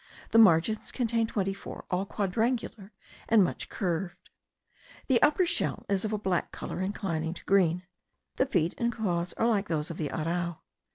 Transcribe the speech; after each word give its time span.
The 0.31 0.39
margins 0.39 0.91
contain 0.91 1.27
twenty 1.27 1.53
four, 1.53 1.85
all 1.91 2.07
quadrangular, 2.07 2.91
and 3.29 3.43
much 3.43 3.69
curved. 3.69 4.31
The 5.05 5.21
upper 5.21 5.45
shell 5.45 5.85
is 5.89 6.03
of 6.03 6.11
a 6.11 6.17
black 6.17 6.51
colour 6.51 6.81
inclining 6.81 7.35
to 7.35 7.45
green; 7.45 7.83
the 8.37 8.47
feet 8.47 8.73
and 8.79 8.91
claws 8.91 9.33
are 9.33 9.45
like 9.45 9.67
those 9.67 9.91
of 9.91 9.97
the 9.97 10.09
arrau. 10.09 10.57